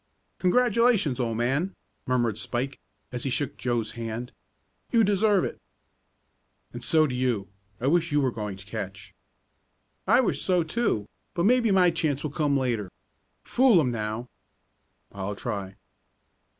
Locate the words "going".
8.31-8.57